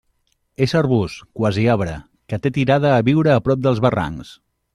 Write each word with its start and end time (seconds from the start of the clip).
És 0.65 0.71
arbust, 0.79 1.21
quasi 1.41 1.65
arbre, 1.75 1.93
que 2.33 2.41
té 2.47 2.53
tirada 2.57 2.95
a 2.95 3.05
viure 3.11 3.37
a 3.37 3.45
prop 3.49 3.63
dels 3.69 3.85
barrancs. 3.89 4.35